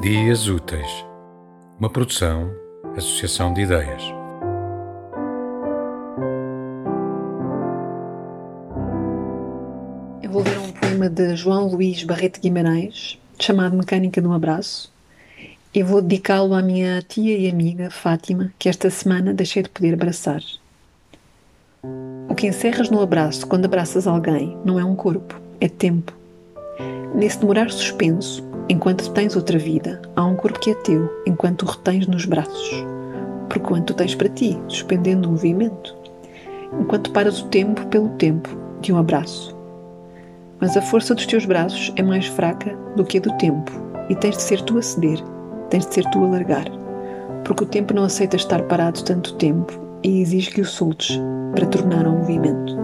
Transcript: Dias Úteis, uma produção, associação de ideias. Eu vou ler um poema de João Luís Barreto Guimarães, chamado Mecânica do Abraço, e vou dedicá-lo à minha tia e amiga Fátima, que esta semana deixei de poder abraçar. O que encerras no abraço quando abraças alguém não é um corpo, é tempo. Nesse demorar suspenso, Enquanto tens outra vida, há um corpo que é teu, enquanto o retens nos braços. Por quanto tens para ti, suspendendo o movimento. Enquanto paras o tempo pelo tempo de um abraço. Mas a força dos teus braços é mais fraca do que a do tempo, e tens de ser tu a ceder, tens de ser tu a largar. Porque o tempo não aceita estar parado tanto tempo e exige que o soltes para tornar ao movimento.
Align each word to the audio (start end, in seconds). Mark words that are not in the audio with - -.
Dias 0.00 0.48
Úteis, 0.48 1.04
uma 1.78 1.90
produção, 1.90 2.50
associação 2.96 3.52
de 3.52 3.60
ideias. 3.60 4.02
Eu 10.22 10.30
vou 10.30 10.42
ler 10.42 10.58
um 10.58 10.72
poema 10.72 11.10
de 11.10 11.36
João 11.36 11.66
Luís 11.68 12.02
Barreto 12.02 12.40
Guimarães, 12.40 13.20
chamado 13.38 13.76
Mecânica 13.76 14.22
do 14.22 14.32
Abraço, 14.32 14.90
e 15.74 15.82
vou 15.82 16.00
dedicá-lo 16.00 16.54
à 16.54 16.62
minha 16.62 17.02
tia 17.02 17.36
e 17.36 17.50
amiga 17.50 17.90
Fátima, 17.90 18.54
que 18.58 18.70
esta 18.70 18.88
semana 18.88 19.34
deixei 19.34 19.62
de 19.62 19.68
poder 19.68 19.92
abraçar. 19.92 20.40
O 22.26 22.34
que 22.34 22.46
encerras 22.46 22.88
no 22.88 23.02
abraço 23.02 23.46
quando 23.46 23.66
abraças 23.66 24.06
alguém 24.06 24.56
não 24.64 24.80
é 24.80 24.84
um 24.84 24.96
corpo, 24.96 25.38
é 25.60 25.68
tempo. 25.68 26.16
Nesse 27.14 27.38
demorar 27.38 27.70
suspenso, 27.70 28.48
Enquanto 28.70 29.10
tens 29.10 29.34
outra 29.34 29.58
vida, 29.58 30.00
há 30.14 30.24
um 30.24 30.36
corpo 30.36 30.60
que 30.60 30.70
é 30.70 30.74
teu, 30.74 31.10
enquanto 31.26 31.62
o 31.62 31.66
retens 31.66 32.06
nos 32.06 32.24
braços. 32.24 32.70
Por 33.48 33.58
quanto 33.58 33.92
tens 33.94 34.14
para 34.14 34.28
ti, 34.28 34.56
suspendendo 34.68 35.26
o 35.26 35.32
movimento. 35.32 35.96
Enquanto 36.80 37.10
paras 37.10 37.42
o 37.42 37.48
tempo 37.48 37.84
pelo 37.88 38.10
tempo 38.10 38.48
de 38.80 38.92
um 38.92 38.96
abraço. 38.96 39.52
Mas 40.60 40.76
a 40.76 40.82
força 40.82 41.16
dos 41.16 41.26
teus 41.26 41.44
braços 41.44 41.92
é 41.96 42.02
mais 42.04 42.26
fraca 42.26 42.72
do 42.94 43.04
que 43.04 43.18
a 43.18 43.20
do 43.20 43.36
tempo, 43.38 43.72
e 44.08 44.14
tens 44.14 44.36
de 44.36 44.42
ser 44.42 44.62
tu 44.62 44.78
a 44.78 44.82
ceder, 44.82 45.18
tens 45.68 45.84
de 45.86 45.92
ser 45.92 46.08
tu 46.12 46.22
a 46.24 46.28
largar. 46.28 46.66
Porque 47.44 47.64
o 47.64 47.66
tempo 47.66 47.92
não 47.92 48.04
aceita 48.04 48.36
estar 48.36 48.62
parado 48.68 49.02
tanto 49.02 49.34
tempo 49.34 49.72
e 50.04 50.20
exige 50.20 50.52
que 50.52 50.60
o 50.60 50.64
soltes 50.64 51.20
para 51.56 51.66
tornar 51.66 52.06
ao 52.06 52.12
movimento. 52.12 52.78